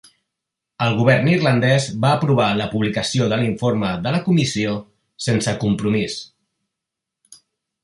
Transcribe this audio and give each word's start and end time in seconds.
El 0.85 0.95
Govern 0.99 1.27
irlandès 1.33 1.89
va 2.05 2.13
aprovar 2.19 2.47
la 2.61 2.67
publicació 2.71 3.29
de 3.35 3.39
l'informe 3.43 3.93
de 4.07 4.15
la 4.17 4.23
Comissió, 4.31 4.75
sense 5.29 5.57
compromís. 5.67 6.19